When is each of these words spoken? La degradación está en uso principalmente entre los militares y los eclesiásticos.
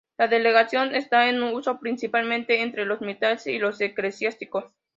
La 0.17 0.27
degradación 0.27 0.95
está 0.95 1.29
en 1.29 1.43
uso 1.43 1.79
principalmente 1.79 2.63
entre 2.63 2.85
los 2.85 3.01
militares 3.01 3.45
y 3.45 3.59
los 3.59 3.79
eclesiásticos. 3.81 4.65